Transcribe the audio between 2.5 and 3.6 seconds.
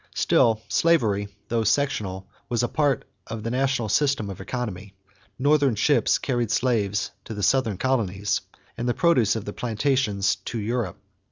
a part of the